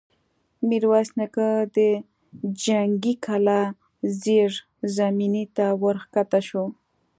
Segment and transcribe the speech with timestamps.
[0.67, 1.77] ميرويس نيکه د
[2.63, 3.61] جنګي کلا
[4.21, 6.63] زېرزميني ته ور کښه شو.